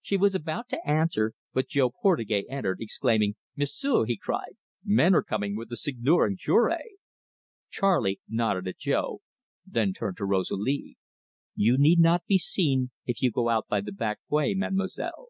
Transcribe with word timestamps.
She 0.00 0.16
was 0.16 0.34
about 0.34 0.68
to 0.70 0.84
answer, 0.84 1.34
but 1.52 1.68
Jo 1.68 1.88
Portugais 1.90 2.46
entered, 2.50 2.78
exclaiming. 2.80 3.36
"M'sieu'," 3.54 4.02
he 4.06 4.16
cried, 4.16 4.56
"men 4.84 5.14
are 5.14 5.22
coming 5.22 5.54
with 5.54 5.68
the 5.68 5.76
Seigneur 5.76 6.26
and 6.26 6.36
Cure." 6.36 6.76
Charley 7.70 8.18
nodded 8.28 8.66
at 8.66 8.78
Jo, 8.78 9.20
then 9.64 9.92
turned 9.92 10.16
to 10.16 10.24
Rosalie. 10.24 10.96
"You 11.54 11.78
need 11.78 12.00
not 12.00 12.26
be 12.26 12.38
seen 12.38 12.90
if 13.06 13.22
you 13.22 13.30
go 13.30 13.50
out 13.50 13.68
by 13.68 13.80
the 13.80 13.92
back 13.92 14.18
way, 14.28 14.52
Mademoiselle." 14.54 15.28